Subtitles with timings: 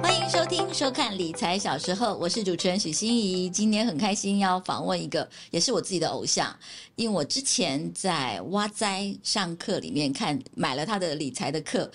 [0.00, 3.50] 欢迎收听、收看理财小时候，我是主持人许欣怡。
[3.50, 6.54] 今天很开心要访问一个，也是我自己的偶像，
[6.96, 11.90] 因为我之前在挖哉上课里面看买了他的理财的课，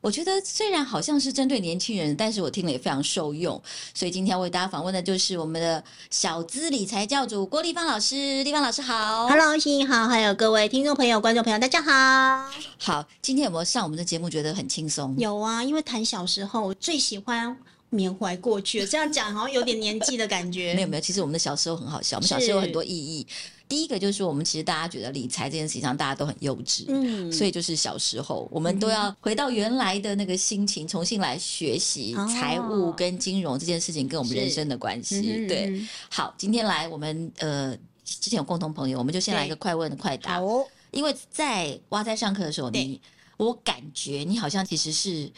[0.00, 3.60] 我觉得虽然好像是针对年轻人，但是我听了也非常受用。
[3.92, 8.42] 所以今天要为大家访问的就是我们的小资理财教主郭立芳老师。
[8.42, 12.50] 立芳老师好，Hello，欣怡好，还有各位听众朋友、观众朋友，大家好。
[12.78, 14.30] 好，今天有没有上我们的节目？
[14.30, 15.14] 觉得很轻松？
[15.18, 17.56] 有啊，因为谈小时候，我最喜欢。
[17.92, 20.72] 缅怀过去，这样讲好像有点年纪的感觉。
[20.78, 22.18] 没有没有，其实我们的小时候很好笑。
[22.18, 23.26] 我们小时候有很多意义。
[23.70, 35.46] 第一个就是我们其实大家觉得理财这件事情上大家都很幼稚，嗯，所以就是小时候我们都要回到原来的那个心情，重新来学习财务跟金融这件事情跟我们人生的关系。
[35.46, 37.74] 对，好，今天来我们呃
[38.04, 40.40] 之前有共同朋友，我们就先来一个快问快答。
[40.40, 43.00] 哦，因为在挖在上课的时候，你
[43.36, 45.30] 我感觉你好像其实是。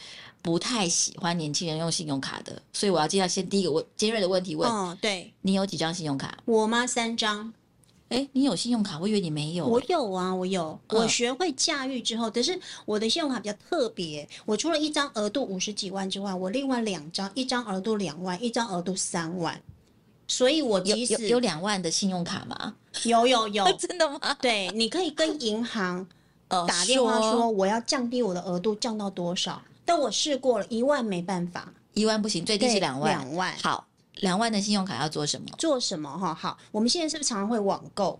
[0.43, 4.69] 不太喜欢年轻人用信用卡的，所以我要接下先第一个问尖锐的问题问。
[4.69, 6.37] 哦，对，你有几张信用卡？
[6.43, 6.85] 我吗？
[6.85, 7.53] 三张。
[8.13, 8.99] 哎，你有信用卡？
[8.99, 9.65] 我以为你没有。
[9.65, 10.79] 我有啊，我有。
[10.89, 14.27] 嗯、我学会驾驭之后，但是我的信用卡比较特别。
[14.45, 19.59] 我除了一张额度五十几万之外，我另外两张，一张额度两万，一张额度三万。
[20.27, 22.75] 所以我即使有有两万的信用卡吗？
[23.05, 24.19] 有有有， 真的吗？
[24.39, 26.07] 对，你可以跟银行
[26.47, 29.59] 打电话说，我要降低我的额度，降到多少？
[29.83, 33.11] 但我试过了，一万没办法，一万不行，最低是两万。
[33.11, 33.85] 两万，好，
[34.21, 35.47] 两万的信用卡要做什么？
[35.57, 36.09] 做什么？
[36.17, 38.19] 哈，好，我们现在是不是常常会网购？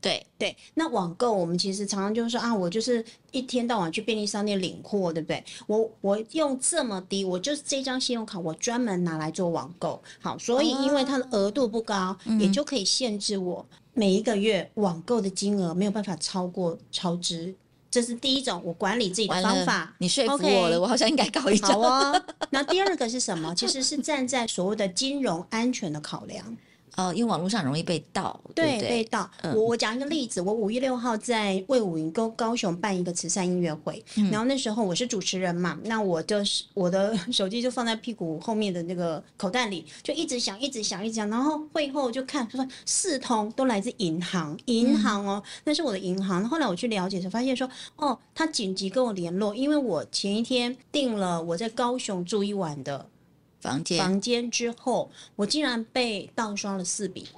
[0.00, 5.42] 对对，那网购我们其实常常就是说啊，我就是一天到晚去便利商店领货，对不对？
[5.66, 10.02] 我我用这么低，我就是这张信用卡，我专门拿来做网购。
[10.20, 17.54] 好，所以因为它的额度不高，啊、也就可以限制我每一个月网购的金额没有办法超过超支。
[17.94, 21.80] 这是第一种我管理自己的方法，你说服我了我好像应该搞一招。
[21.80, 23.54] 好哦，那第二个是什么？
[23.54, 26.56] 其实是站在所谓的金融安全的考量。
[26.96, 29.28] 哦，因为网络上容易被盗，对，对，被盗。
[29.42, 41.28] 嗯、我我讲一个例子，我五月六号在魏武营高高雄办一个慈善音乐会，嗯、然后那时候我是主持人嘛，那我就是我的手机就放在屁股后面的那个口袋里，就一直响，一直响，一直响。
[41.28, 46.48] 然后会后就看，就说四通都来自银行，银行哦，嗯、那是我的银行。
[46.48, 53.08] 后来我去了解的时候，发现说，哦，他紧急跟我联络，因为我前一天订了我在高雄住一晚的。
[53.64, 57.28] 房间房间之后，我竟然被盗刷了四笔，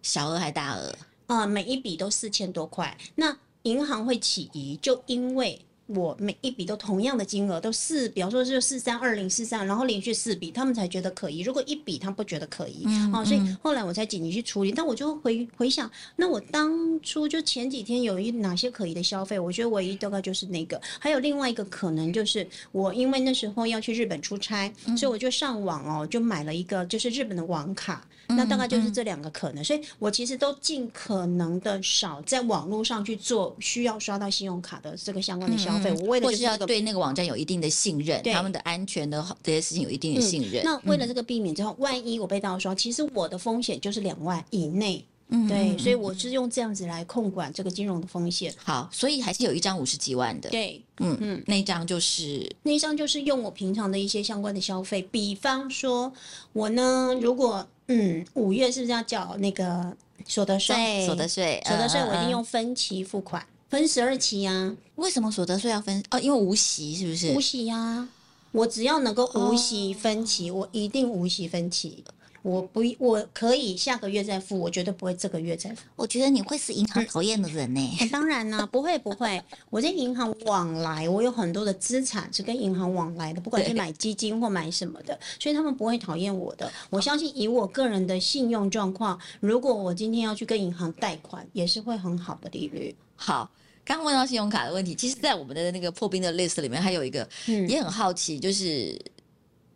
[0.00, 0.88] 小额还大额？
[1.26, 2.96] 啊、呃，每一笔都四千多块。
[3.16, 5.66] 那银行会起疑，就因为。
[5.94, 11.40] 我每一笔都同样的金额，都四，比方说是四三二零四三，然后连续四笔，他们才觉得可疑。
[11.40, 14.72] 如果一笔他不觉得可疑，嗯，哦，所以后来我才紧急去处理。
[14.72, 28.06] 但我就回回想，那我当初就前几天有一哪些可疑的消费，我觉得唯一大概就是那个，还有另外一个可能就是我因为那时候要去日本出差，嗯、所以我就上网哦，就买了一个就是日本的网卡。
[28.28, 35.92] 那大概就是这两个可能，所以我其实都尽可能的少在网络上去做需要刷到信用卡的这个相关的消费。
[35.92, 40.64] 我为了就是要对那个网站有一定的信任，他们的安全的这些事情有一定的信任。
[40.64, 45.04] 那为了这个避免之后，万一我被盗刷，其实我的风险就是两万以内。
[45.34, 48.54] 嗯，对，所以我是用这样子来控管这个金融的风险。
[48.56, 50.50] 好，所以还是有一张五十几万的。
[50.50, 56.12] 对，嗯嗯，那一张就是那一张就是用我平常的一些相关的消费，比方说
[56.52, 57.66] 我呢，如果。
[57.92, 59.94] 嗯，五月是不是要缴那个
[60.26, 61.04] 所得税？
[61.04, 64.76] 所得税，所得税我一定用分期付款，分十二期呀、啊。
[64.96, 66.02] 为什么所得税要分？
[66.10, 67.32] 哦，因为无息是不是？
[67.32, 68.08] 无息呀、啊，
[68.52, 72.02] 我只要能够无息分期，哦、我一定无息分期。
[72.42, 75.82] 我不，我可以下个月再付，我绝对不会这个月再付。
[75.94, 78.06] 我觉得你会是银行讨厌的人呢、欸。
[78.10, 79.40] 当然啦、啊，不会不会。
[79.70, 86.70] 我在银行往来，我有很多的资产是跟银行往来的，不管是买基金或买什么的，所以他们不会讨厌我的。
[86.90, 92.92] 我相信以我个人的信用状况，如果我今天要去跟银行贷款，也是会很好的利率。
[93.14, 93.48] 好，
[93.84, 97.28] 刚问到信用卡的问题，其实，在我们的那个破冰的 list 里面，还有一个，
[97.68, 99.00] 也很好奇，就是。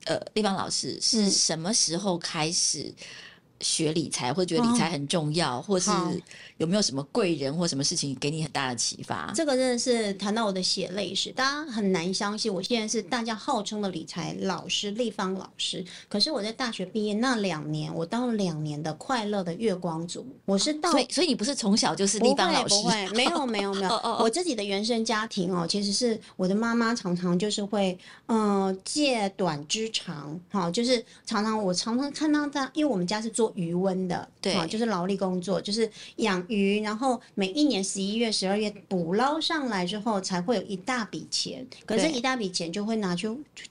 [0.06, 2.94] 呃，丽芳老师是什么时候开始
[3.60, 5.90] 学理财，或觉得理财很重要，哦、或是
[6.58, 9.32] 有没有什么贵人或什么事情给你很大的启发？
[9.34, 15.84] 这个真的是谈到我的血泪史，大家很难相信，我现在是大家号称的理财老师立方老师。
[16.08, 20.26] 可是我在大学毕业那两年，我当了两年的快乐的月光族。
[20.44, 22.74] 我是到，所以所以你不是从小就是立方老师？
[22.74, 23.90] 不会，不会，没有没有没有。
[24.20, 33.45] 我自己的原生家庭哦，其实是我的妈妈常常就是会嗯、呃、借短之长，好，就是常常我常常看到她，因为我们家是做。
[33.46, 41.64] 做鱼塭的，对、啊，就是劳力工作，就是养鱼，然后每一年十一月、十二月捕捞上来之后，才会有一大笔钱。
[41.84, 43.28] 可是，一大笔钱就会拿去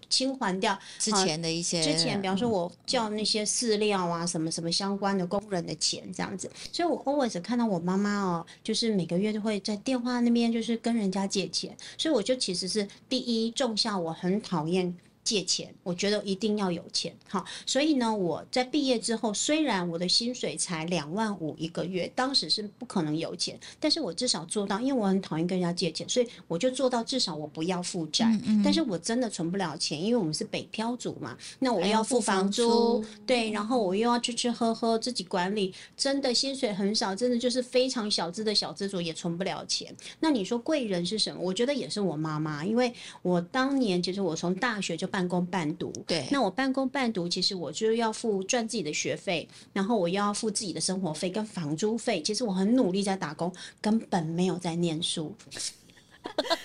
[0.10, 6.50] 清还掉之前的一些，之前比方说我叫那些饲料啊，什么什么相关的工人的钱这样子。
[6.72, 14.96] 所以我 always 看到我妈妈哦，就是每个月都会在电话那边就是跟人家借钱，所以我就其实是第一种下我很讨厌。
[15.26, 28.26] 借钱，我觉得一定要有钱，好，所以呢，我在毕业之后，虽然我的薪水才两万五一个月，当时是不可能有钱，但是我至少做到，因为我很讨厌跟人家借钱，所以我就做到至少我不要负债。
[28.28, 39.92] 嗯嗯，但是我真的存不了钱，因为我们是北漂族嘛，那我要付房租，房租对，然后我又要吃吃喝喝，自己管理，真的薪水很少，真的就是非常小资的小资族也存不了钱。
[40.20, 41.42] 那你说贵人是什么？
[41.42, 42.94] 我觉得也是我妈妈，因为
[43.24, 45.10] 我当年其实我从大学就。
[45.16, 52.22] 半工半读，对，那我半工半读，其实我就要付赚自己的学费，然后我又要付自己的生活费跟房租费。
[52.22, 55.34] 其实我很努力在打工，根本没有在念书。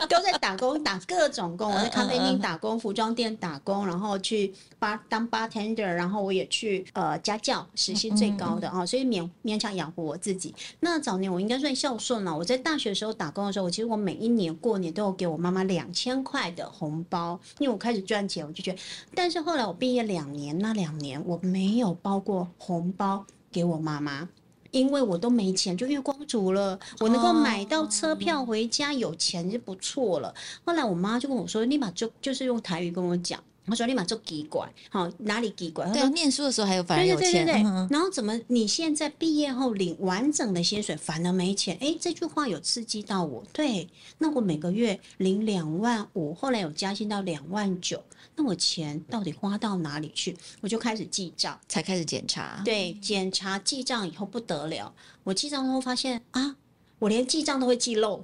[0.08, 1.72] 都在打工，打各种工。
[1.72, 10.54] 我在咖啡厅打工，服装店打工，然后去巴当 bartender，然后我也去呃家教，时薪最高的啊，所以勉勉强养活我自己。
[10.80, 12.36] 那早年我应该算孝顺了。
[12.36, 18.78] 我在大学的时候打工的时候，我其实我每一年过年都有给我妈妈两千块的红包，因为我开始赚钱，我就觉得。
[19.14, 24.28] 但是后来我毕业两年，那两年我没有包过红包给我妈妈。
[24.70, 26.78] 因为我都没钱，就月光族了。
[27.00, 30.34] 我能够买到车票回家，有钱就不错了。
[30.64, 37.88] 后来我妈就跟我说：“立马就就是用台语跟我讲，我说立马就奇怪，好哪里奇怪？”对，念书的时候还有反而有钱，对对对对对。
[37.90, 41.78] 然后怎么你现在毕业后领完整的薪水反而没钱？
[41.80, 43.44] 哎，这句话有刺激到我。
[43.52, 43.88] 对，
[44.18, 48.02] 那我每个月领两万五，后来有加薪到两万九。
[48.36, 50.36] 那我钱到底花到哪里去？
[50.60, 52.60] 我就开始记账，才开始检查。
[52.64, 54.92] 对，检查记账以后不得了，
[55.24, 56.56] 我记账后发现啊，
[56.98, 58.22] 我连记账都会记漏。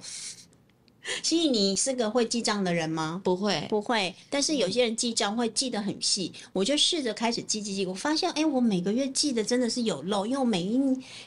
[1.23, 3.21] 心怡，你是个会记账的人吗？
[3.23, 4.13] 不会，不会。
[4.29, 7.85] 但是有些人记账会记得很细，我就试着开始记记记。
[7.85, 10.79] 我发现，哎，我每个月记得真的是有漏，因为我每一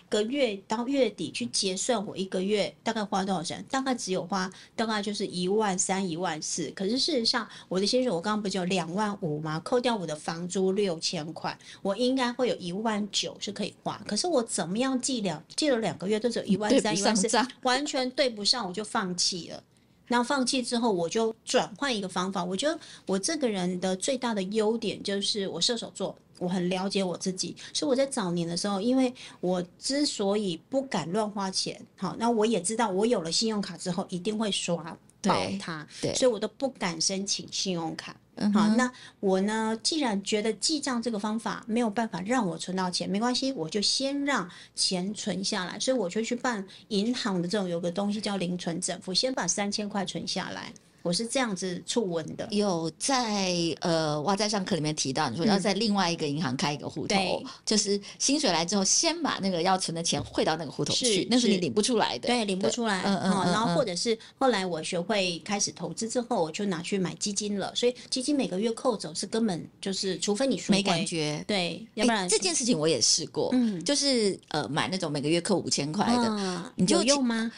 [0.09, 3.65] 个月到月底去结算，我一个月大概花多少钱？
[3.71, 6.71] 大概只有花大概就是一万三、一万四。
[6.71, 9.61] 可是事实上，我的薪水我刚刚不就两万五吗？
[9.61, 14.01] 扣掉我的房租六千块，我应该会有一万九是可以花。
[14.07, 17.29] 可是我怎么样记两记了两个月都只有一万三、一万四，
[17.63, 19.63] 完全对不上，我就放弃了。
[20.11, 22.45] 然后放弃之后，我就转换一个方法。
[22.45, 22.77] 我觉得
[23.07, 27.55] 我这个人的最大的优点就是我射手座，我很了解我自己。
[27.73, 34.77] 所以我在早年的时候，因为我之所以不敢乱花钱，好，那我也知道我有了信用卡之后一定会刷
[35.23, 38.17] 爆它，对，所以我都不敢申请信用卡。
[38.55, 38.91] 好，那
[39.21, 39.79] 我呢？
[39.83, 45.79] 既然觉得记账这个方法没有办法让我存到钱，没关系，我就先让钱存下来。
[45.79, 50.73] 所以我就去办银行的这种有个东西叫零存整付，先把三千块存下来。
[51.03, 77.51] 我是这样子触闻的，有在呃，我，在上课里面提到，你说要在另外一个银行开一个户头，嗯、就是薪水来之后，先把那个要存的钱汇到那个户头去，是那是你领不出来的，对，领不出来，嗯嗯，然后或者是后来我学会开始投资之后，我就拿去买基金了，所以基金每个月扣走是根本就是，除非你没感觉，对，要不然、欸、这件事情我也试过，嗯，就是呃买那种每个月扣五千块的，嗯、你就有用吗？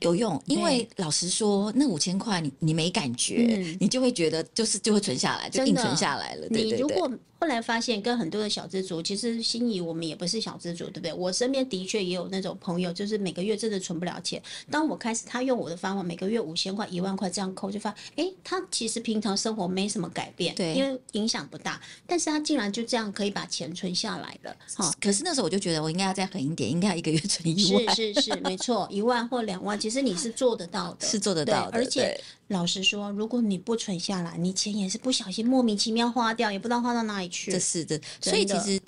[0.00, 6.48] 有用，因为老实说，那五千块你你没感觉，嗯、你就会觉得就是就会存下来，就硬存下来了。
[6.48, 6.72] 对对对。
[6.72, 7.10] 你如果
[7.44, 11.12] 后来发现跟很多的小资族，其实心仪我们也不是小资族，对不对？
[11.12, 14.42] 我身边的确也有那种朋友，就是每个月真的存不了钱。
[14.70, 21.78] 当我开始他用我的方法，每个月五千块、一万块这样扣，就发现，哎，他其实平常生活没什么改变，对，因为影响不大。
[22.06, 24.56] 但是他竟然就这样可以把钱存下来了。
[24.74, 27.94] 好，可是那时候我就觉得我应该要再狠一点，应该要一个月存一万。
[27.94, 32.18] 是是是，没错，一万或两万，其实你是做得到的， 是做得到的，而且。
[32.48, 37.50] 老实说，如果你不存下来，你钱也是不小心莫名其妙花掉，也不知道花到哪里去。
[37.50, 38.80] 这是的，所以其实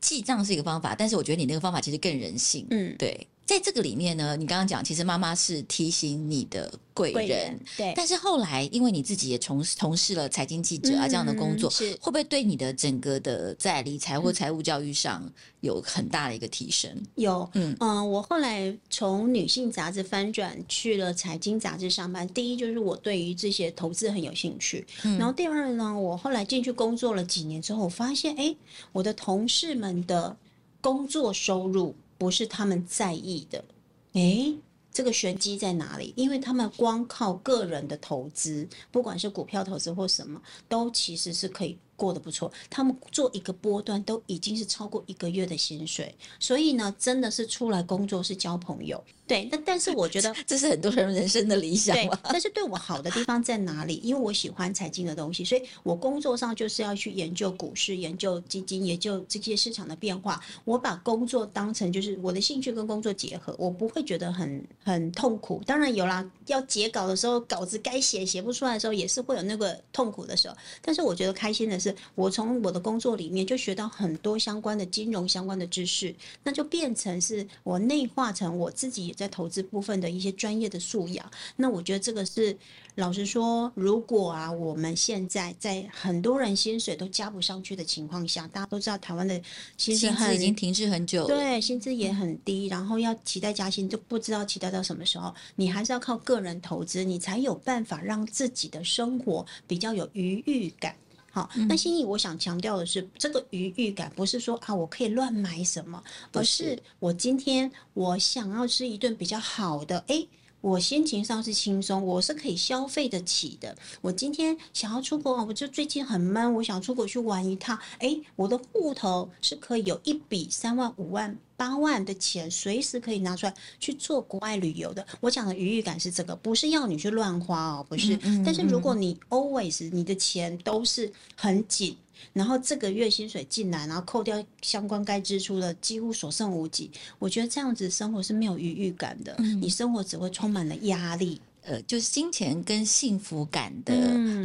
[0.00, 2.66] 记账是一个方法，但是我觉得你那个方法其实更人性。
[2.70, 3.28] 嗯，对。
[3.52, 7.92] 在这个里面呢，你刚刚讲，其实妈妈是提醒你的贵人，人，对。
[7.94, 15.30] 但是后来，因为你自己也从从事了财经记者啊这样的工作，嗯、是会不会对你的整个的在理财或财务教育上
[15.60, 16.90] 有很大的一个提升？
[17.16, 22.26] 有，嗯嗯、呃，我后来从女性杂志翻转去了财经杂志上班。
[22.28, 28.56] 第一就是我对于这些投资很有兴趣，嗯、然后第二呢，我后来进去工作了几年之后，我发现，哎，
[28.92, 30.34] 我的同事们的
[30.80, 31.94] 工作收入。
[32.22, 33.64] 不是他们在意的，
[34.12, 34.54] 诶，
[34.92, 36.14] 这个玄机在哪里？
[36.16, 49.00] 因为他们光靠个人的投资，不管是股票投资或什么，都其实是可以过得不错，他们做一个波段都已经是超过一个月的薪水，所以呢，真的是出来工作是交朋友。
[49.24, 51.94] 对，但但是我觉得 这是很多人人生的理想。
[51.94, 54.00] 对，但是对我好的地方在哪里？
[54.02, 60.42] 因为我喜欢财经的东西，所以我工作上就是要去研究股市、研究基金、研究这些市场的变化。
[60.64, 65.62] 我把工作当成就是我的兴趣跟工作结合，我不会觉得很很痛苦。
[65.64, 70.56] 当然有啦，要截稿的时候，稿子该写写不出来的时候，也是会有那个痛苦的时候。
[70.82, 79.12] 但是我觉得开心的是，我从我的工作里面就学到很多相关的金融相关的知识，那就变成是我内化成我自己也。
[79.22, 82.58] 在投资部分的一些专业的素养，那我觉得这个是
[82.96, 89.40] 老实说，如果啊，我们现在在很多人薪水都加不上去的情况下，大家都知道台湾的
[89.76, 95.32] 薪资已经停滞很久，对，薪资也很低，然后要期待加薪，就不知道期待到什么时候。
[95.54, 100.96] 你还是要靠个人投资，你才有办法让自己的生活比较有余裕感。
[101.32, 110.28] 好，那心意，我想强调的是，这个愉悦感不是说啊，我可以乱买什么，而是我今天我想要吃一顿比较好的，诶。
[110.60, 113.76] 我心情上是轻松，我是可以消费得起的。
[114.00, 117.76] 我今天想要出国，我就最近很闷，我想出国去玩一趟。
[117.98, 125.06] 诶，我的户头是可以有一笔三万、五万、八万的钱，随时可以拿出来去做国外旅游的。
[125.20, 128.16] 我讲的愉悦感是这个，不是要你去乱花哦，不是。
[128.16, 128.42] 嗯嗯嗯。
[128.44, 131.96] 但是如果你 always 你的钱都是很紧。
[132.32, 136.90] 然后这个月薪水进来，然后扣掉相关该支出的，几乎所剩无几。
[137.20, 141.40] 我觉得这样子生活是没有愉悦感的，嗯、你生活只会充满了压力。
[141.64, 143.94] 呃，就是金钱跟幸福感的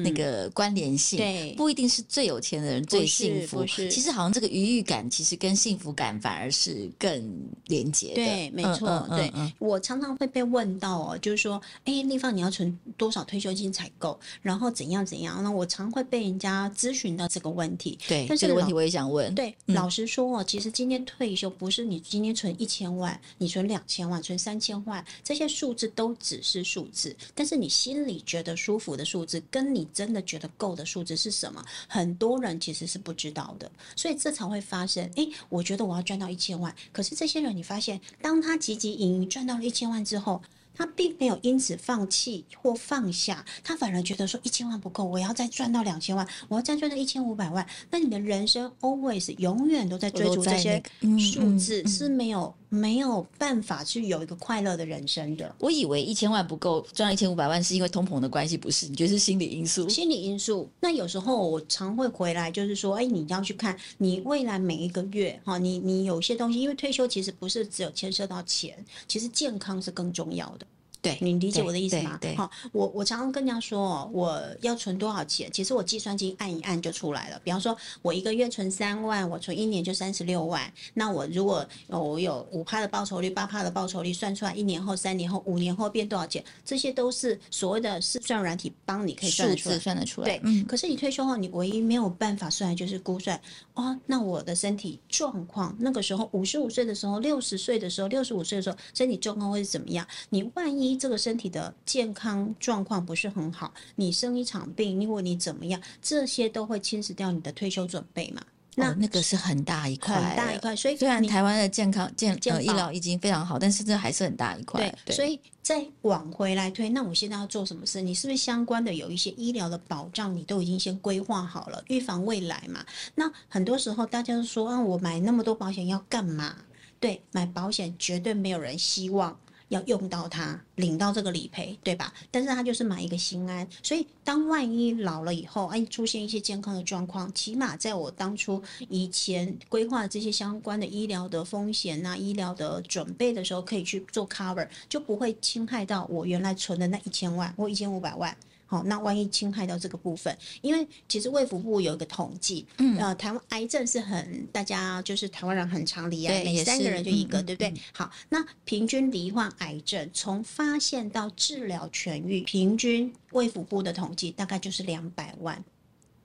[0.03, 3.65] 那个关联性，嗯、对，不一定是最有钱的人最幸福。
[3.65, 8.15] 其实好像这个愉悦感，其实跟幸福感反而是更连接的。
[8.15, 8.87] 对，没错。
[8.87, 14.19] 嗯嗯、对、嗯、我常常会被问到哦，就是说，哎，丽芳，你要存多少退休金才够？
[14.43, 15.43] 然后怎样怎样？
[15.43, 17.97] 那我常会被人家咨询到这个问题。
[18.07, 19.33] 对，但是这个问题我也想问。
[19.33, 27.06] 对，嗯、老实说哦，其实今天退休不是你今天存一千万，你存两千万，存三千万，这些数字都只是数字。
[27.35, 31.63] 但是你心里觉得舒服的数字，跟你真的觉得够的数字是什么？
[31.87, 35.09] 很多人其实是不知道的，所以这才会发生。
[35.15, 40.41] 诶，我觉得我要赚到一千万，可是这些人你发现，当他汲汲营营赚到了一千万之后，
[40.73, 47.67] 他并没有因此放弃或放下，他反而觉得说一千万不够，我要再赚到两千万，我要再赚到一千五百万。
[47.89, 50.83] 那你的人生 always 永远都在追逐这些
[51.19, 55.55] 数字，是没有没有办法去有一个快乐的人生的。
[55.59, 58.87] 我以为一千万不够，赚一千五百万是因为通膨的关系，不是？
[58.87, 59.87] 你觉得是心理因素？
[59.87, 60.69] 心理因素。
[60.79, 70.67] 那有时候我常会回来，就是说，哎，你要去看你未来每一个月哈，你你有些东西，因为退休其实不是只有牵涉到钱，其实健康是更重要的。
[71.07, 72.17] 对，你理解我的意思吗？
[72.21, 75.49] 对，好，我我常常跟人家说哦，我要存多少钱？
[75.51, 77.39] 其实我计算机按一按就出来了。
[77.43, 80.71] 比方说，我一个月存三万，我存一年就三十六万。
[80.93, 86.43] 那我如果我有五趴的报酬率，八趴的报酬率，算出来一年后、三年后、五年后变多少钱？
[86.65, 90.27] 这些都是所谓的试算软体帮你可以算得出来，算得出来。
[90.27, 90.65] 对，嗯。
[90.65, 93.39] 可是你退休后，你唯一没有办法算的就是估算
[93.73, 100.05] 哦，那我的身体状况，那个时候五十五岁的时候，六十岁的时候，六十五岁的时候，身体状况会是怎么样？
[100.29, 108.41] 你万一这个身体的健康状况不是很好，你生一场病，因为你怎么样，这些都会侵蚀掉你的退休准备嘛？
[108.79, 110.75] 那、哦、那个是很大一块，很大一块。
[110.75, 114.79] 所以虽然台湾的健康健健、呃、医疗已经非常好，但是这还是很大一块。
[114.79, 118.01] 对，对，所以再往回来推，那我现在要做什么事？
[118.01, 122.85] 你是不是相关的有一些医疗的保障，你都已经先规划好了，预防未来嘛？
[123.15, 126.55] 那很多时候大家都说啊，我买那么多保险要干嘛？
[126.99, 129.35] 对，买保险绝对没有人希望。
[129.69, 132.13] 要用到它，领到这个理赔，对吧？
[132.31, 148.35] 但是它就是买一个心安，所以当万一老了以后，哎，出现一些健康的状况，起码在我当初以前规划这些相关的医疗的风险啊、医疗的准备的时候，可以去做 cover，就不会侵害到我原来存的那一千万或一千五百万。
[148.67, 157.69] 好，那万一侵害到这个部分，因为其实卫福部有一个统计，嗯，呃，台湾癌症是很大家就是台湾人很常罹癌，每三个人就一个，嗯、对不对？
[157.69, 165.63] 嗯、好，那平均罹患癌症从发现到治疗痊愈，平均卫福部的统计大概就是两百万。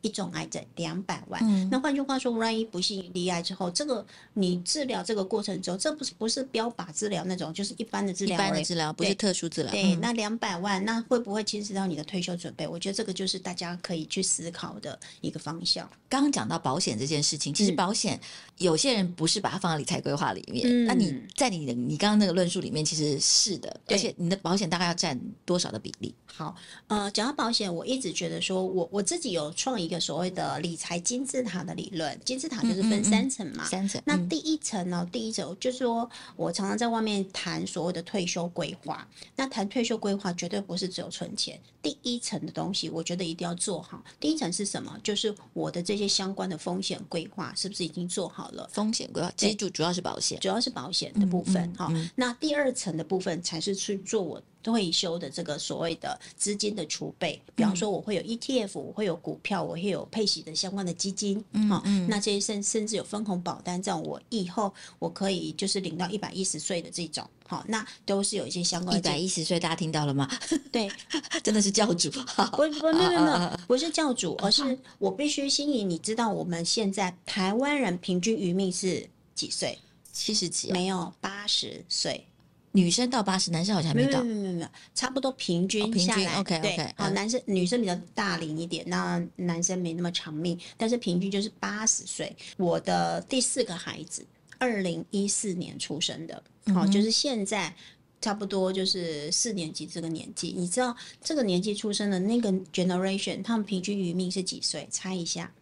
[0.03, 4.05] 一种癌症两百万，嗯、那换句话说，万一不幸罹癌之后，这个
[4.35, 9.71] 你治疗这个过程中，这不是不是标靶治疗那种，就是一般的治疗，一般的治疗不是特殊治疗。
[9.71, 12.67] 对，嗯、那两百万，那会不会侵蚀到你的退休准备？
[12.67, 15.89] 我觉得这个就是大家可以去思考的一个方向。
[16.09, 18.21] 刚刚讲到保险这件事情，其实保险、嗯、
[18.59, 26.13] 有些人不是把它放在理财规划里面，嗯、那你在你的你刚刚那个论述里面，其实是的，而且你的保险大概要占多少的比例？
[26.27, 26.55] 好，
[26.89, 34.03] 呃，讲到保险，我一直觉得说我我自己有创一个所谓的理财金字塔的理论，金字塔就是分三层嘛，嗯嗯嗯三层。
[34.05, 39.07] 那第一层呢，第一层就是说我常常在外面谈所谓的退休规划，
[39.37, 44.03] 那谈退休规划绝对不是只有存钱，第一层的东西我觉得一定要做好。
[44.19, 44.99] 第一层是什么？
[45.03, 48.69] 就是我的这些相关的风险规划是不是已经做好了？
[48.73, 51.93] 风险规划其实主主要是保险，主要是保险的部分好。
[52.15, 54.43] 那第二层的部分才是去做我。
[54.63, 61.37] 退休的这个所谓的资金的储备，比方说我会有 ETF，我会有股票，我会有配息的相关的基金，
[61.69, 68.99] 好、嗯嗯，那这些甚甚至有分红保单，这样我以后我可以就是领到一百一十岁的这种，好，那都是有一些相关的。
[68.99, 70.31] 一百一十岁，大家听到了吗？
[70.71, 70.91] 对，
[71.43, 75.83] 真的是教主， 不不不不不，不是教主，而是我必须心仪。
[75.83, 79.79] 你知道我们现在台湾人平均余命是几岁？
[80.13, 80.71] 七十几？
[80.73, 82.27] 没有，八十岁。
[82.73, 92.35] 女生到八十，男生好像还没到，没有没有没有，差不多平均下来，哦、平均 OK OK，好、嗯，男生女生比较大龄一点，那男生没那么长命，但是平均就是八十岁。
[92.57, 94.27] 我的第四个孩子，
[94.59, 96.43] 二零一四年出生的，
[96.75, 97.75] 好、嗯，就是现在
[98.23, 100.55] 差不多就是四年级这个年纪。
[100.57, 104.89] 你知道这个年纪出生的那个 generation，他们平均余命是几岁？
[104.91, 105.53] 猜一下，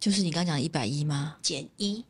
[0.00, 1.36] 就是你刚讲的一百一吗？
[1.42, 2.04] 减一，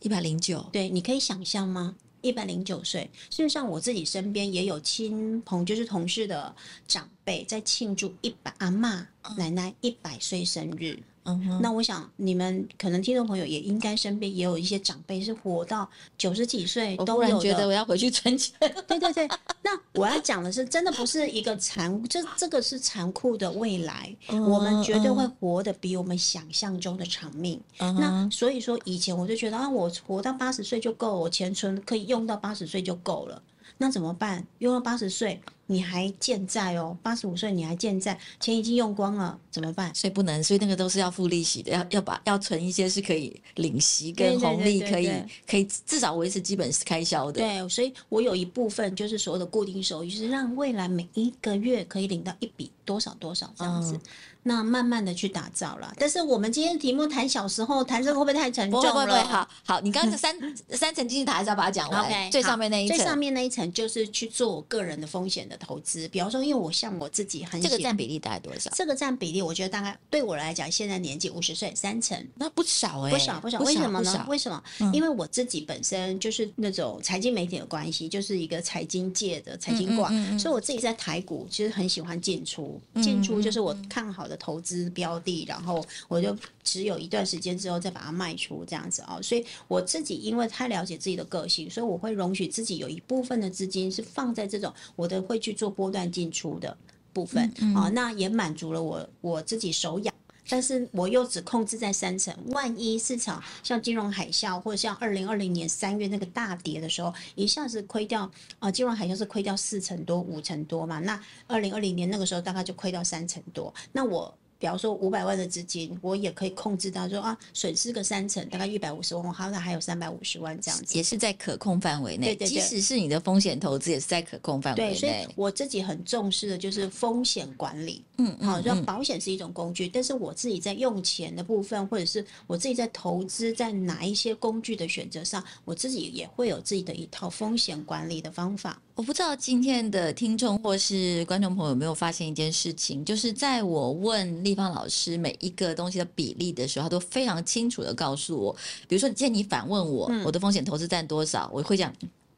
[0.00, 0.68] 一百零九。
[0.70, 1.96] 对，你可以想象吗？
[2.22, 6.54] 一百零九岁，事实上我自己身边也有亲朋，就是同事的
[6.86, 9.04] 长辈在庆祝一百阿嬷
[9.36, 10.98] 奶奶一百岁生日。
[11.44, 17.42] 嗯，那我想你们可能听众朋友也应该身边也有一些长辈是活到九十几岁都有的。
[17.42, 18.54] 觉得我要回去存钱。
[18.86, 19.28] 对对对，
[19.62, 24.14] 那我要讲的是，真的不是一个残，这这个是残酷的未来。
[24.28, 27.60] 嗯，我们绝对会活得比我们想象中的长命。
[27.78, 27.94] 嗯。
[27.96, 33.42] 那所以说，以前我就觉得啊，我活到八十岁就够，我钱存可以用到八十岁就够了。
[33.78, 34.46] 那怎么办？
[34.58, 35.40] 用到八十岁。
[35.70, 39.94] 你还健在哦，八十五岁你还健在，钱已经用光了，怎么办？
[39.94, 45.08] 所以不能，所以那个都是要付利息的，要要把要存一些是可以领息跟红利，可以
[45.48, 47.40] 可以至少维持基本开销的。
[47.40, 53.94] 对，所以我有一部分就是所谓的固定收益，就是让未来每一个月可以领到一笔多少多少这样子。
[53.94, 54.00] 嗯
[54.42, 58.90] 那慢慢的去打造了，但是我们今天题目谈小时候，谈这个会不会太沉重了？
[58.90, 60.34] 不会不会，好好，你刚刚三
[60.70, 62.30] 三层金字塔还是要把它讲完。
[62.30, 68.70] 最上面那一层，最上面那一层就是去做我个人的风险的投资，比方说，因为我像我自己很喜，这个占比例大概多少？
[68.74, 74.26] 这个占比例，我觉得大概对我来讲，现在年纪五十岁，三成，那不少哎、欸，不少不少，为什么呢？
[74.28, 74.92] 为什么、嗯？
[74.92, 84.90] 因为我自己本身就是那种财经媒体的关系，就是一个财经界的财经挂、嗯嗯嗯，所以我自己在台股其实很喜欢进出，进出就是我看好的投资。
[84.94, 89.22] 标的，然后我就只有一段时间之后再把它卖出，这样子啊、哦。
[89.22, 96.76] 所以我自己因为太了解自己的个性，所以我会容许自己有一部分的资金是放在这种我的会去做波段进出的
[97.12, 97.90] 部分啊、嗯嗯哦。
[97.94, 100.14] 那也满足了我我自己手痒，
[100.48, 102.34] 但是我又只控制在三成。
[102.48, 111.00] 万一市场像金融海啸或者像二零二零年三月那个大跌的时候，一下子亏掉啊、呃，金融海啸是亏掉四成多五成多嘛？
[111.00, 113.72] 那二零二零年那个时候大概就亏掉三成多。
[113.92, 114.32] 那我。
[114.60, 122.26] 比方说五百万的资金，我也可以控制到说啊，损失个三成，大概一百五十万，我好像还有三百五十万这样子，也是在可控范围内。
[122.26, 124.90] 对对对，即使是你的风险投资，也是在可控范围内。
[124.90, 128.04] 对，所以我自己很重视的就是风险管理。
[128.18, 138.78] 嗯，好，就保险是一种工具，但是我自己在用钱的部分，或者是我自己在投资在哪一些工具的选择上，我自己也会有自己的一套风险管理的方法。
[139.00, 148.54] 我不知道今天的听众或是观众朋友有没有发现一件事情，就是在我问立芳老师每一个东西的比例的时候，他都非常清楚的告诉我。
[148.86, 151.90] 比如说，今天你反问我，嗯、我的风险投资占多少，我会讲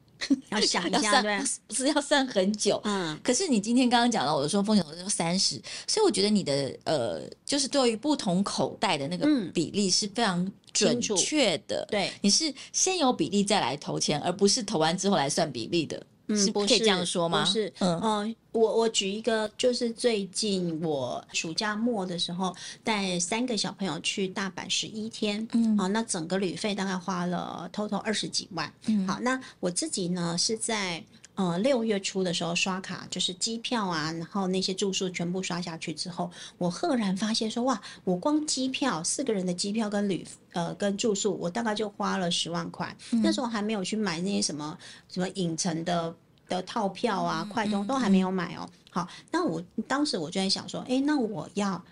[0.51, 2.79] 要想一下， 对， 不是要算很久。
[2.85, 11.85] 嗯，可是你今天刚刚讲到，我说风险投资三十，所以我觉得你的呃，就是对于不同口袋的那个比例是非常准确的。
[11.91, 16.01] 对，你是先有比例再来投钱，而不是投完之后来算比例的。
[16.27, 17.43] 嗯，是可以这样说吗？
[17.43, 31.03] 不是，嗯，呃、我我举一个，就是最近我暑假末的时候带三个小朋友去大阪十一天，嗯，好，那整个旅费大概花了 total 二十几万，嗯，好，那我自己呢是在。
[31.35, 42.95] 呃，六月初的时候刷卡，就是机票啊，然后那些住宿全部刷下去之后，我赫然发现说，哇，我光机票四个人的机票跟旅呃跟住宿，我大概就花了十万块。
[43.11, 43.21] 嗯。
[43.23, 44.77] 那时候还没有去买那些什么
[45.09, 46.15] 什么影城的
[46.47, 48.69] 的套票啊，快通都还没有买哦。
[48.91, 51.83] 好，那我当时我就在想说，哎，那我要。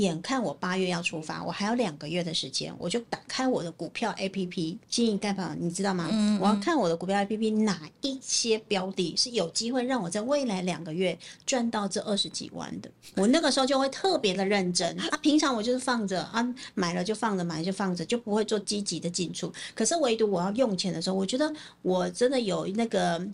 [0.00, 6.08] 眼看我八月要出发，我还有两个月的时间，我就打开我的股票 A P P，经营盖房，你知道吗？
[6.10, 15.16] 嗯嗯，我要看我的股票 A P P 哪一些标的是有机会让我在未来两个月赚到这二十几万的，我那个时候就会特别的认真啊。
[15.22, 19.52] 平常我就是放着啊，买了就放着，买了就放着，就不会做积极的进出。
[19.74, 23.26] 可是唯独我要用钱的时候，我觉得我真的有那个。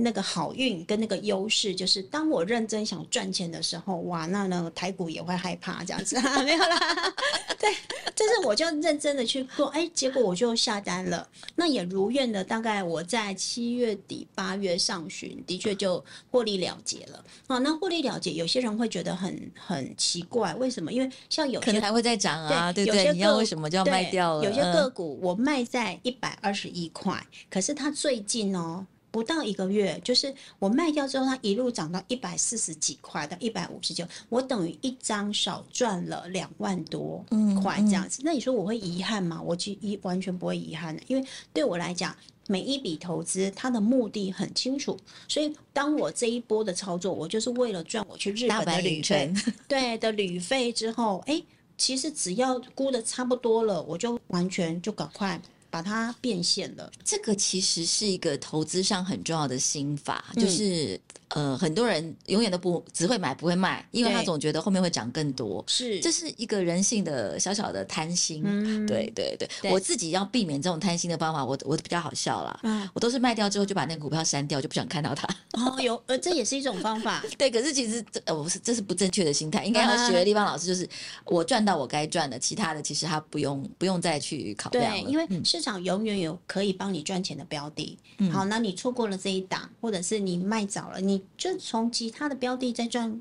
[0.00, 6.78] 那个好运跟那个优势，就是当我认真想赚钱的时候，哇，那那个台股也会害怕这样子， 没有啦。
[7.58, 7.72] 对，
[8.14, 17.24] 就是我就认真的去做，哎，结果我就下单了，那也如愿的，大概我在七月底八月上旬，的确就获利了结了。
[17.46, 20.92] 啊，那获利了结，有些人会觉得很很奇怪，为什么？
[20.92, 24.44] 因为像有些可能还会再涨啊，对，对对，你要为什么就要卖掉了？
[24.44, 28.86] 有些个股我卖在一百二十一块，可是它最近哦。
[29.16, 37.24] 不到一个月，就是我卖掉之后，它一路涨到一百四十几块到一百五十九，我等于一张少赚了两万多
[37.62, 38.20] 块这样子。
[38.20, 39.40] 嗯嗯、那你说我会遗憾吗？
[39.40, 42.14] 我其实一完全不会遗憾的，因为对我来讲，
[42.46, 44.94] 每一笔投资它的目的很清楚，
[45.26, 49.32] 所以当我这一波的操作，我就是为了赚我去日本的旅费，
[49.66, 51.42] 对的旅费之后，哎，
[51.78, 55.40] 其实只要估的差不多了，我就完全就赶快。
[55.70, 65.62] 把它变现了，这个其实是一个投资上很重要的心法，嗯、就是呃，很多人永远都不只会买不会卖，因为他总觉得后面会涨更多。
[65.66, 68.42] 是，这是一个人性的小小的贪心。
[68.44, 72.60] 嗯，对对对，对我自己要避免这种贪心的方法，我我比较好笑啦。
[72.62, 75.26] 嗯，我都是卖掉之后就把那个股票删掉，就不想看到它。
[75.52, 77.24] 哦，有呃，这也是一种方法。
[77.36, 80.88] 对，可是其实这呃，不是这是不正确的心态，应该要学立方老师，就是
[81.24, 93.20] 我赚到我该赚的，其他的其实他不用不用再去考量因为市场永远有可以帮你赚钱的标的，嗯、好，那你错过了这一档，或者是你卖早了，你就从其他的标的再赚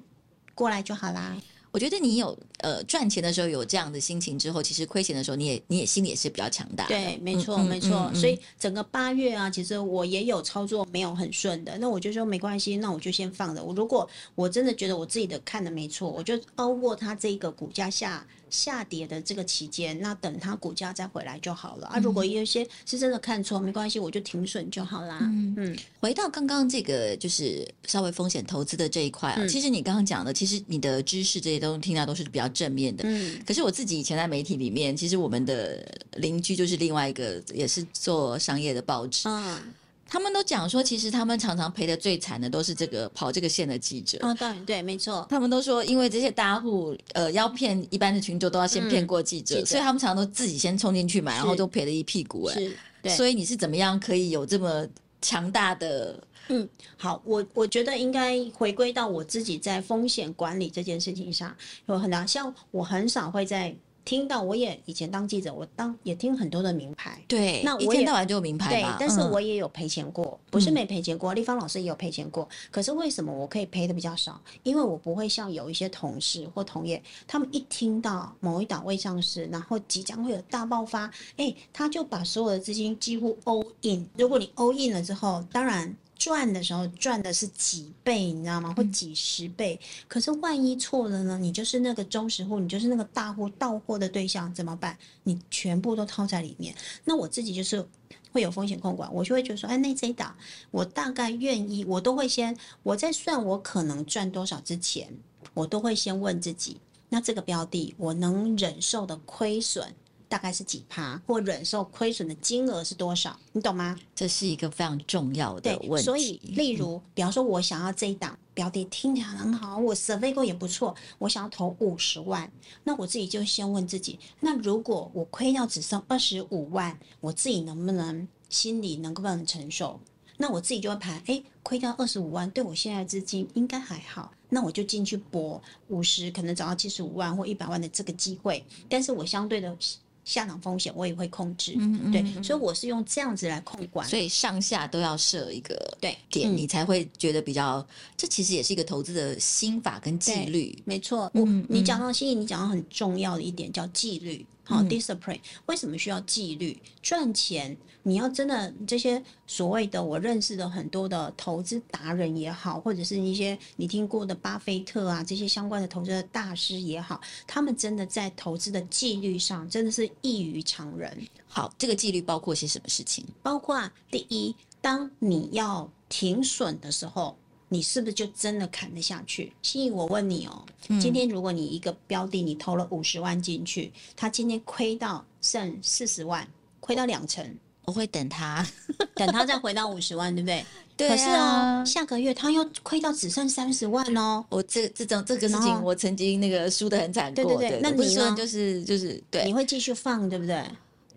[0.53, 1.35] 过来就好啦。
[1.71, 6.95] 我觉得你有呃赚钱的时候有这样的心情之后，其实亏钱的时候你也你也心里也是比较强大的。
[6.95, 8.09] 对，没错，没错。
[8.13, 13.61] 所以整个八月啊，其实我也有操作没有很顺的，那我就说没关系，那我就先放着。
[13.61, 18.25] 我如果我真的觉得我自己的看的没错，我就熬过它这个股价下。
[18.49, 21.99] 下跌的这个期间，那等它股价再回来就好了啊。
[21.99, 25.19] 如果有一些是真的看错，没关系，我就停损就好啦。
[25.21, 25.77] 嗯嗯。
[25.99, 33.03] 回到刚刚这个就是稍微风险投资的这一块啊，嗯、其实你刚刚讲的，其实你的知识这些都听到都是比较正面的。
[33.07, 33.39] 嗯。
[33.45, 35.85] 可是我自己以前在媒体里面，其实我们的
[36.17, 39.27] 邻居就是另外一个也是做商业的报纸。
[39.27, 39.57] 嗯。
[40.07, 44.17] 他们都讲说，其实他们常常赔的最惨的都是这个跑这个线的记者。
[44.21, 45.25] 啊、哦，对对，没错。
[45.29, 52.45] 他们都说，因为这些大户呃要骗一般的群众，都要先骗过记者，嗯、所以他们常常都自己先冲进去买，然后都赔了一屁股。
[52.45, 52.55] 哎，
[53.01, 53.15] 对。
[53.15, 54.87] 所以你是怎么样可以有这么
[55.21, 56.23] 强大的？
[56.49, 61.55] 嗯，好，我我觉得应该回归到我自己在风险管理这件事情上，
[61.87, 63.75] 有很大像我很少会在。
[64.05, 72.47] 听到我也以前当记者，我当也听很多的名牌，对，那一天到晚就有名牌对，但是我也有赔钱过，嗯、不是没赔钱过，立方老师也有赔钱过。
[72.69, 74.39] 可是为什么我可以赔的比较少？
[74.61, 84.07] 因为我不会像有一些同事或同业，他们一听到某一档位上市，然后即将会有大爆发，哎，他就把所有的资金几乎 all in。
[84.17, 85.95] 如果你 all in 了之后，当然。
[86.25, 88.73] 赚的时候赚的是几倍，你知道吗？
[88.75, 89.79] 或几十倍。
[89.79, 91.37] 嗯、可是万一错了呢？
[91.37, 94.97] 你就是那个忠实户，你就是那个大户到货的对象，怎么办？
[95.21, 96.73] 你全部都套在里面。
[97.03, 97.87] 那我自己就是
[98.31, 100.35] 会有风险控管，我就会觉得说，哎，那这一档
[100.71, 105.15] 我大概愿意，我都会先我在算我可能赚多少之前，
[105.53, 109.93] 我都会先问自己，那这个标的我能忍受的亏损。
[110.27, 113.37] 大概是几趴，或忍受亏损的金额是多少？
[113.53, 113.97] 你懂吗？
[114.13, 116.05] 这是一个非常重要的问题。
[116.05, 122.51] 所以，例如，比方说，我想要这一档标的听起来很好，我 survey 过也不错，我想要投五十万，
[122.83, 129.99] 那我自己就先问自己：那如果我亏掉只剩二十五万，我自己能不能心里能不能承受？
[130.37, 139.77] 那我自己就会盘，诶，亏掉二十五万，对我现在资金应该还好，那我就进去搏五十，可能找到七十五万或一百万的这个机会，但是我相对的。
[140.25, 147.85] 下档风险我也会控制，嗯嗯、对，所以我是用这样子来控管，所以上下都要设一个对点，嗯、你才会觉得比较。
[148.17, 151.31] 这其实也是一个投资的心法跟纪律，没错。
[151.33, 154.45] 我、嗯、你讲到心理，你讲到很重要的一点叫纪律。
[154.65, 156.81] 好，discipline，为什么需要纪律？
[157.01, 171.15] 赚钱，你要真的这些所谓的我认识的很多的投资达人也好，或者是一些你听过的巴菲特啊这些相关的投资的大师也好，他们真的在投资的纪律上真的是异于常人。
[171.47, 173.23] 好，这个纪律包括些什么事情？
[173.43, 177.37] 包括第一，当你要停损的时候。
[177.69, 179.51] 你是不是就真的砍得下去？
[179.61, 186.47] 心怡，我问你哦，嗯、今天如果你一个标的你投了五十万进去，他今天亏到剩四十万，
[186.79, 188.65] 亏到两成，我会等他，
[189.15, 190.65] 等他再回到五十万，对不对？
[190.95, 194.45] 对、啊、可是哦，下个月他又亏到只剩三十万哦。
[194.49, 197.43] 我这这种这个事情，我曾经那个输的很惨过。
[197.43, 198.31] 对对对，对那你说？
[198.35, 200.63] 就是就是对，你会继续放，对不对？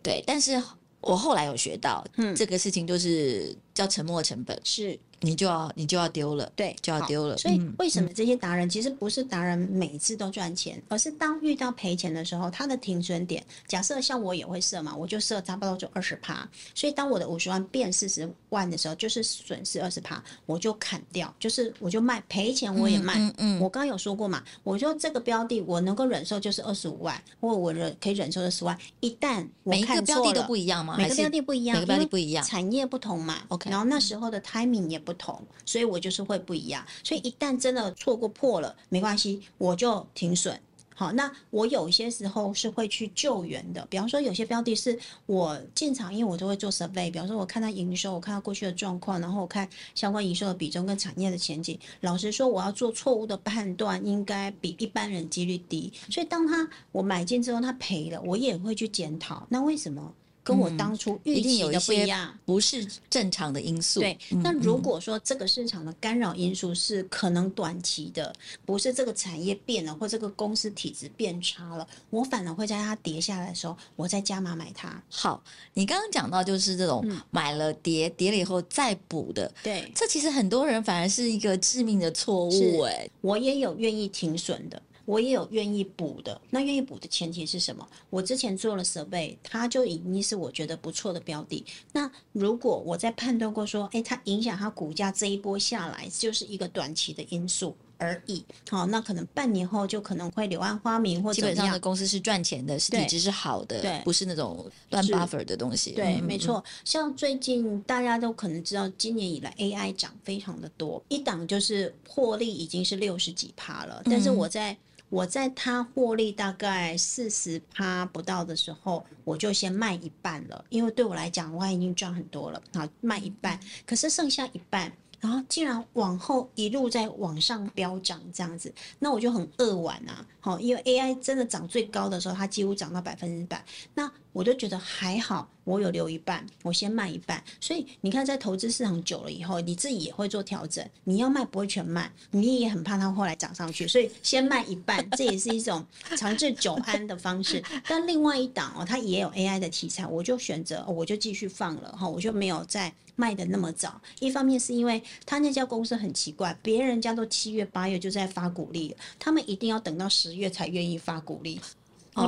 [0.02, 0.60] 对，但是
[1.00, 4.98] 我后来有学到，嗯，这个事情就是叫沉没成本，是。
[5.20, 7.36] 你就要你就要丢了，对，就要丢了。
[7.36, 16.48] 所以为什么这些达人其实不是达人每次都赚钱，嗯、而是当遇到赔钱的时候，他的停损点，假设像我也会设嘛，我就设差不多就二十趴。
[16.74, 23.14] 所以当我的五十万变四十万的时候，就是损失二十趴，我就砍掉，就是我就卖赔钱我也卖。
[23.18, 28.76] 嗯，嗯，嗯我刚刚有说过嘛，我说这个标的我能够忍受就是二十五万，或我忍可以忍受的十万。
[29.00, 30.96] 一旦我看每个标的都不一样吗？
[30.96, 33.38] 每个标的不一样，每个标的不一样，产业不同嘛。
[33.48, 36.84] OK，然后那时候的 timing 也不同，所以我就是会不一样。
[37.02, 40.60] 所以一旦真的错过破了，没关系，我就停损。
[40.94, 43.86] 好，那我有些时候是会去救援的。
[43.88, 47.10] 比方说，有些标的是我进场，因为我都会做 survey。
[47.10, 51.78] 比方说，我看它营收，我看它过去的状况，然后我看相关营收的比重跟产业的前景。
[52.00, 55.92] 老实说，我要做错误的判断，应该比一般人几率低。
[56.10, 59.46] 所以，当他我买进之后，他赔了，我也会去检讨。
[59.48, 60.12] 那为什么？
[60.48, 64.00] 跟我当初预期的不一样，不是正常的因素。
[64.00, 68.34] 对，那如果说这个市场的干扰因素是可能短期的，
[68.64, 75.02] 不是这个产业变了，或这个公司体质变差了，我反而会在它跌下来的时候，我再加码买它。
[75.10, 82.80] 好，你刚刚讲到就是这种买了跌跌了以后再补的，对，这其实很多人反而是一个致命的错误。
[82.80, 84.80] 哎，我也有愿意停损的。
[85.08, 87.88] 我也有愿意补的，那愿意补的前提是什么？
[88.10, 91.64] 我之前做了设备，它就已经是我觉得不错的标的。
[91.92, 98.44] 那如果我在判断过说，诶，它影响它股价这一波下来，就是一个短期的因素而已。
[98.68, 105.92] 好，那可能半年后就可能会柳暗花明，或者基本上的公司是赚钱的，是体质是好的，对，不是那种乱 buffer 的东西。
[105.92, 106.62] 对，没错。
[106.84, 114.76] 像最近大家都可能知道，今年以来 AI 涨非常的多，一档就是获利已经是六十几趴了，但是我在。
[115.10, 123.58] 我在它获利大概四十趴不到的时候，我就先卖一半了，因为对我来讲，我已经赚很多了，好，卖一半。
[123.86, 134.10] 可是剩下一半，然后竟然往后一路在往上飙涨这样子，那我就很扼腕啊，好，因为 AI 真的涨最高的时候，它几乎涨到百分之百，那。
[134.34, 137.42] 我就觉得还好，我有留一半，我先卖一半。
[137.60, 140.86] 所以你看，在投资市场久了以后，你自己也会做调整。
[141.02, 145.84] 你要卖不会全卖，你也很怕它后来涨上去，所以先卖一半，这也是一种
[146.16, 147.60] 长治久安的方式。
[147.88, 154.00] 但另外一档哦，它也有 AI 的题材，我就选择，我就继续放了哈，我就没有再卖的那么早。
[154.20, 161.60] 一方面是因为他那家公司很奇怪，别人家都七月八月就在发股利，他们一定要等到十月才愿意发股利。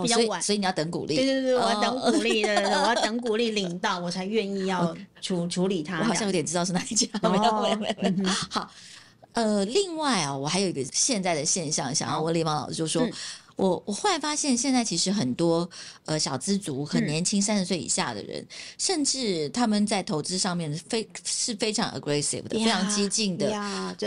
[0.03, 1.15] 比较晚，哦，所以你要等鼓励。
[1.17, 5.99] 对对对，我要等股利的，哦， 我要等鼓励领到，我才愿意要处处理它。
[6.01, 7.09] 我好像有点知道是哪一家。
[7.23, 8.31] 哦，没有没有没有。
[8.51, 8.71] 好，
[9.33, 13.05] 呃，另外啊，我还有一个现在的现象，想要问丽芳老师，就是说。
[13.05, 13.13] 嗯
[13.61, 15.69] 我我后来发现，现在其实很多
[16.07, 18.47] 呃小资族很年轻，三十岁以下的人，嗯，
[18.79, 23.51] 甚至他们在投资上面非是非常 aggressive 的，非常激进的，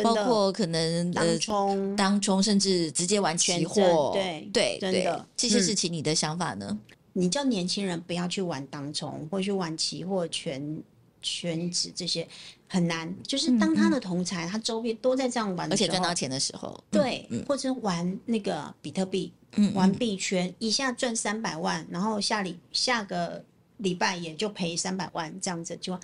[0.03, 6.75] 包括可能当冲、呃、当冲，甚至直接玩期货，对对对，这些事情，嗯，你的想法呢？
[7.13, 10.81] 你叫年轻人不要去玩当冲，或去玩期货、全
[11.21, 12.27] 全职这些。
[12.69, 23.43] 很难，就是当他的同侪、嗯，他周边都在这样玩而且赚到钱的时候，对，嗯、或者玩那个比特币、嗯，玩币圈，一下赚三百万，然后下礼下个
[23.77, 25.99] 礼拜也就赔三百万，这样子就。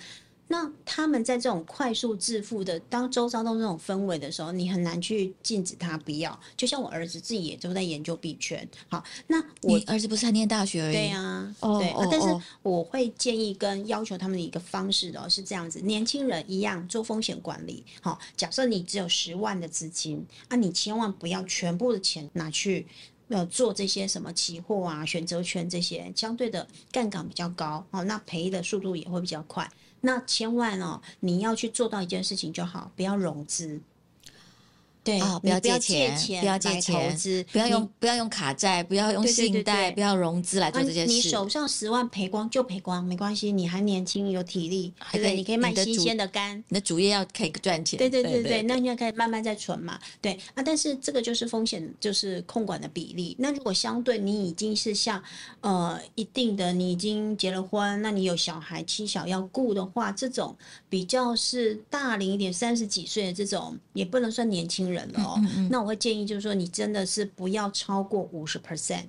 [0.52, 6.36] 那他们在这种快速致富的，当周遭都这种氛围的时候，你很难去禁止他不要。
[6.56, 8.68] 就像我儿子自己也都在研究币圈。
[8.88, 10.92] 好，那我儿子不是还念大学而已。
[10.92, 12.26] 对啊，哦、对、哦，但是
[12.62, 17.84] 我会建议跟要求他们的一个方式哦，是这样子：年轻人一样做风险管理。
[18.00, 22.88] 好，假设你只有十万的资金，啊，你千万不要全部的钱拿去
[23.30, 29.66] 呃做这些什么期货啊、选择权这些，相对的杠杆比较高，哦，那赔的速度也会比较快。
[30.02, 33.80] 那千万哦，你要去做到一件事情就好，不要融资。
[35.10, 41.12] 对啊，不要借钱，不要借钱，投资，不要用不要用卡债，不要用信贷，不要融资来做这件事。
[41.12, 45.34] 你手上十万赔光就赔光，没关系，你还年轻有体力，对不对？
[45.34, 47.98] 你可以卖新鲜的肝，你的主业要可以赚钱。
[47.98, 49.98] 对对对对，那你要开始慢慢再存嘛。
[50.20, 53.34] 对啊，但是这个就是风险，就是控管的比例。
[53.38, 55.22] 那如果相对你已经是像
[55.60, 60.56] 呃一定的，你已经结了婚，那你有小孩妻小要顾的话，这种
[60.88, 65.34] 比较是大龄一点，三十几岁的这种也不能算年轻人了哦。
[65.38, 69.04] 嗯嗯，那我会建议就是说，你真的是不要超过五十 percent。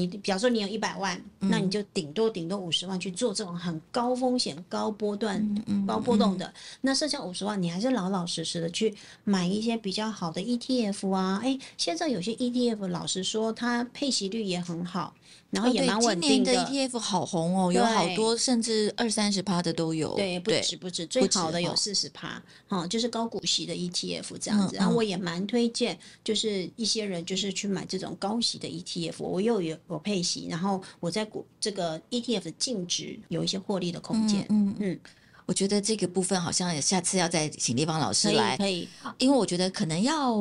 [0.00, 6.52] 你比方说你有一百万，那你就顶多顶多五十万去做这种很高风险、高波段、高波动的。
[6.80, 11.40] 那剩下五十万，你还是老老实实的去买一些比较好的 ETF 啊。
[11.44, 15.14] 哎，现在有些 ETF，老实说，它配息率也很好。
[15.50, 16.54] 然后也蛮稳定的。
[16.54, 20.14] 今年的 ETF 好红哦，有好多甚至二三十趴的都有。
[20.14, 24.76] 对，不止不止，最好的有四十趴，哈，就是高股息的 ETF 这样子。
[24.76, 34.46] 然后我也蛮推荐，就是一些人就是去买这种高息的 ETF，我又有有配息，然后我在股这个 ETF 的净值有一些获利的空间。
[34.48, 34.98] 嗯嗯。
[35.50, 40.32] 我觉得这个部分好像下次要再请立芳老师来，可以，因为我觉得可能要，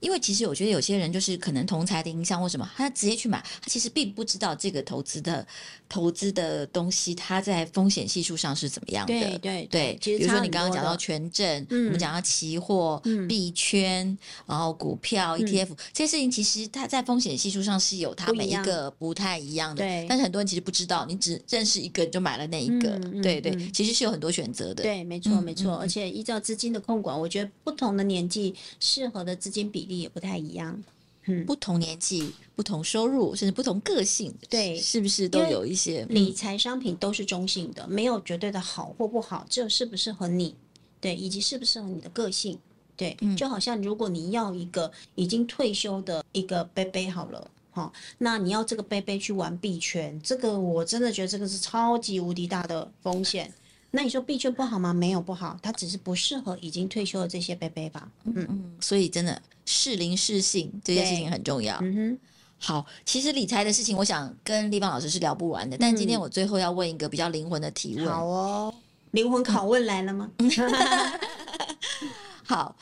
[0.00, 5.46] 因为其实我觉得有些人就是可能同财的影响或什么，他直接去买，他其实并不知道这个投资的
[5.88, 9.12] 投资的东西，它在风险系数上是怎么样的。
[9.12, 19.84] 对对对，比如说你刚刚讲到权证，嗯、我们讲到期货、币、嗯、圈，然后股票、ETF、嗯、这些事情，其实它在风险系数上是有它每一个不太一样的。
[19.84, 22.98] 对，但是很多人其实不知道，你只认识一个你就买了那一个。
[23.04, 24.55] 嗯、对对，其实是有很多选择。
[24.74, 30.82] 对，没错，没错，而且依照资金的控管，我觉得不同的年纪适合的资金比例也不太一样。
[31.28, 40.54] 嗯，不同年纪、不同收入，甚至不同个性，对，是不是都有一些理财商品都是中性的，没有绝对的好或不好，只有适不适合你，
[41.00, 42.56] 对，以及适不适合你的个性，
[42.96, 53.52] 对，就好像如果你要一个已经退休的一个杯杯好了，哈，那你要这个杯杯去玩币圈，这个我真的觉得这个是超级无敌大的风险。
[53.96, 54.92] 那你说币圈不好吗？
[54.92, 58.06] 没有不好，它只是不适合已经退休的这些贝贝吧。
[58.24, 61.78] 嗯嗯，所以真的适龄适性这件事情很重要。
[61.80, 62.18] 嗯哼，
[62.58, 65.74] 好，其实理财的事情，我想跟立邦老师是聊不完的。
[65.78, 68.06] 嗯、但今天我最后要问一个比较灵魂的提问。
[68.06, 68.74] 好哦，
[69.12, 70.30] 灵魂拷问来了吗？
[72.44, 72.76] 好，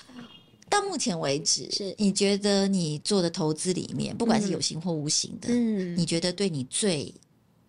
[0.69, 7.15] 到目前为止，是你觉得你做的投资里面，不管是有形或无形的，嗯，你觉得对你最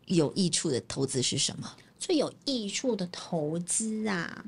[0.08, 1.72] 有益处的投资是什么？
[2.00, 4.46] 最有益处的投资啊，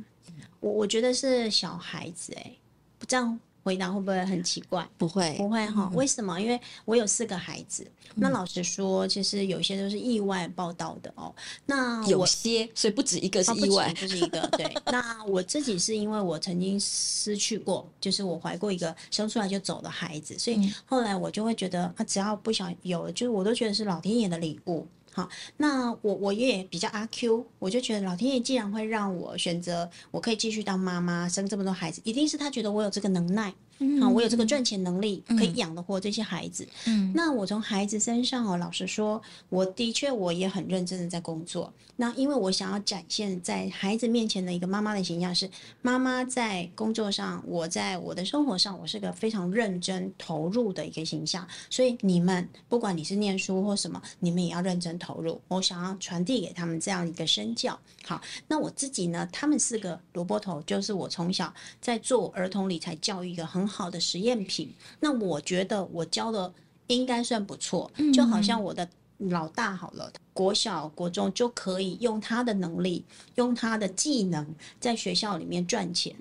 [0.60, 2.60] 我我觉得是小孩子哎、欸，
[2.99, 4.88] 不这样回答会不会很奇怪？
[4.97, 5.91] 不会，不会哈。
[5.93, 6.39] 为什么？
[6.39, 7.86] 因为我有四个孩子。
[8.15, 11.36] 那老实说，其实有些都是意外报道的哦。
[11.65, 14.39] 那有些，所以不止一个是意外，不止一个。
[14.57, 14.73] 对。
[14.86, 24.88] 那我自己是因为我曾经失去过，就是我怀过一个生出来就走的孩子，所以后来我就会觉得，啊，只要不想有，就是我都觉得是老天爷的礼物。
[25.17, 25.27] 好，
[25.58, 33.51] 那我我也比较阿 Q，我就觉得老天爷既然会让我选择，我可以继续当妈妈，生这么多孩子，一定是他觉得我有这个能耐。
[33.79, 36.67] 嗯，好，我有这个赚钱能力，可以养得活这些孩子。
[36.85, 41.71] 嗯，那我从孩子身上哦，老实说，我的确我也很认真的在工作。
[41.95, 45.49] 那因为我想要展现在孩子面前的一个妈妈的形象是，
[45.81, 51.47] 妈妈在工作上，我在我的生活上，我是个非常认真投入的一个形象。
[51.69, 55.41] 所以你们不管你是念书或什么，你们也要认真投入。
[55.47, 57.77] 我想要传递给他们这样一个身教。
[58.07, 66.53] 好，那我自己呢，他们四个萝卜头，就是我从小在做儿童理财教育一个很好的实验品，那我觉得我教的
[66.87, 73.03] 应该算不错，就好像我的老大好了，国小、国中就可以用他的能力，
[73.35, 76.15] 用他的技能在学校里面赚钱。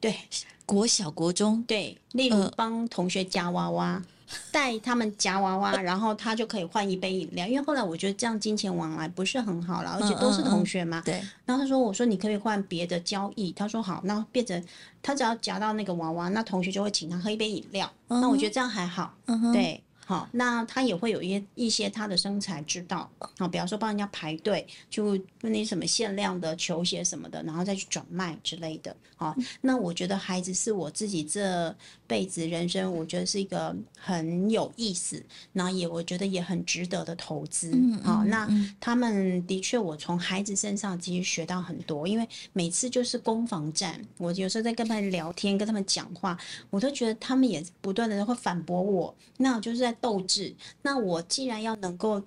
[0.00, 0.18] 对，
[0.66, 4.02] 国小、国中，对，例如帮同学夹娃娃。
[4.50, 7.46] 带他们夹娃娃， 然后他就可以换一杯饮料。
[7.46, 11.02] 因为后来我觉得这样金钱往来不是很好了，而且都是同学嘛。
[11.04, 11.14] 对。
[11.44, 14.62] 然后他说：“我说你可以换别的交易。”他说：“好。”那变成
[15.02, 17.90] 他只要夹到那个娃娃，那同学就会请他喝一杯饮料。
[18.08, 19.14] 那我觉得这样还好。
[19.52, 19.82] 对。
[20.08, 23.10] 好，那他也会有一些一些他的生财之道，
[23.40, 28.94] 好，比方说帮人家排队，就那什么限量的球鞋什么的，然后再去转卖之类的。
[29.16, 31.74] 好，那我觉得孩子是我自己这
[32.06, 37.70] 辈子人生，我觉得是一个很有意思，然后也我觉得也很值得的投资。
[38.02, 46.38] 好，那他们的确，我从孩子身上其实学到很多，因为每次就是攻防战，我有时候在跟他们聊天，跟他们讲话，
[46.70, 49.94] 我都觉得他们也不断的会反驳我，那我就是在。
[49.98, 52.22] 斗志，那我既然要能够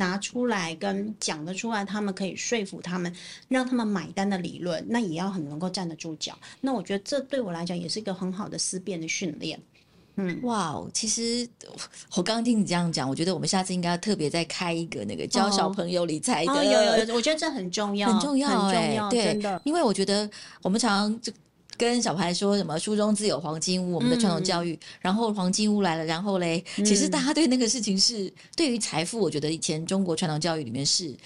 [0.00, 3.14] 拿出来跟讲得出来，他们可以说服他们，
[3.48, 6.36] 让他们买单的理论，那也要很能够站得住脚。
[6.62, 9.60] 那我觉得这对我来讲也是一个很好的思辨的训练。
[10.16, 11.48] 嗯，哇哦，其实
[12.16, 16.52] 我刚刚听你这样讲，我觉得我们下次应该要特别再开一个那个教小朋友理财的。
[16.52, 19.60] 哦哦，有有有，我觉得这很重要，很重要，很重要，对，真的。
[19.64, 20.28] 因为我觉得
[20.62, 21.32] 我们常常就。
[21.80, 31.16] 跟小孩说什么“书中自有黄金屋”，我们的传统教育，然后黄金屋来了，然后嘞，其实大家对那个事情是、对于财富，我觉得以前中国传统教育里面是。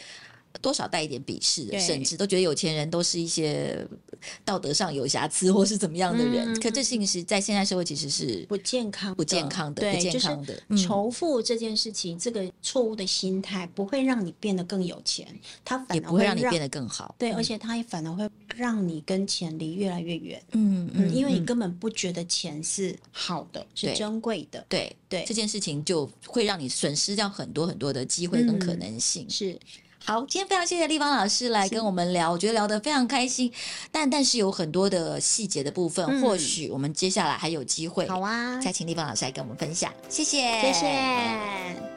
[0.61, 3.87] 多少带一点鄙视的，甚至都觉得有钱人都是一些
[4.45, 6.53] 道德上有瑕疵或是怎么样的人。
[6.53, 10.55] 嗯、可这事情是在现在社会其实是不健康、不健康的、对不健康的。
[10.71, 15.27] 就是仇富这件事情，嗯、这个错误的心态不会让你变得更有钱，
[15.65, 17.15] 它反而会也不会让你变得更好。
[17.19, 20.43] 对，而且它也反而会让你跟钱离越来越远。
[20.53, 24.65] 嗯嗯，因为你根本不觉得钱是好的，是珍贵的。
[24.69, 29.27] 对对，对这件事情就会让你损失掉很多很多的机会跟可能性。
[29.27, 29.59] 嗯、是。
[30.07, 33.51] 好，今天非常谢谢立芳老师来跟我们聊，我觉得聊得非常开心，
[33.91, 41.94] 但但是有很多的细节的部分，嗯、或许我们接下来还有机会，好啊，再请立芳老师来跟我们分享，谢谢，谢谢。